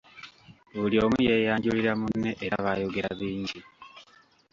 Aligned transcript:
Buli 0.79 0.97
omu 1.05 1.17
yeeyanjulira 1.27 1.91
munne 2.01 2.31
era 2.45 2.57
baayogera 2.65 3.09
bingi. 3.19 3.59